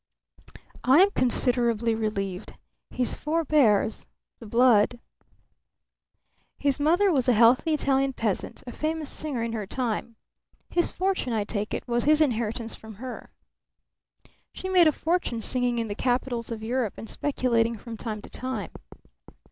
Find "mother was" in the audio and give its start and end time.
6.79-7.29